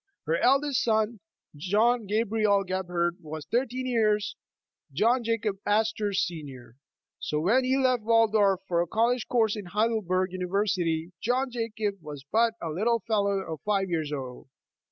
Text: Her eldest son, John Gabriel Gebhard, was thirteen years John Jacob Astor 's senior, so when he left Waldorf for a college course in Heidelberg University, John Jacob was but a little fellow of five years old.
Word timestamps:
Her 0.25 0.37
eldest 0.39 0.83
son, 0.83 1.19
John 1.55 2.07
Gabriel 2.07 2.63
Gebhard, 2.63 3.17
was 3.21 3.45
thirteen 3.45 3.85
years 3.85 4.35
John 4.91 5.23
Jacob 5.23 5.59
Astor 5.63 6.11
's 6.13 6.25
senior, 6.25 6.77
so 7.19 7.39
when 7.39 7.63
he 7.63 7.77
left 7.77 8.01
Waldorf 8.01 8.61
for 8.67 8.81
a 8.81 8.87
college 8.87 9.27
course 9.27 9.55
in 9.55 9.65
Heidelberg 9.65 10.31
University, 10.33 11.11
John 11.21 11.51
Jacob 11.51 12.01
was 12.01 12.23
but 12.31 12.55
a 12.59 12.69
little 12.71 13.01
fellow 13.05 13.41
of 13.41 13.61
five 13.61 13.91
years 13.91 14.11
old. 14.11 14.47